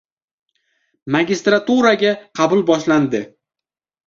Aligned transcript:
Magistraturaga 1.15 2.15
qabul 2.41 2.65
boshlandi 2.71 3.23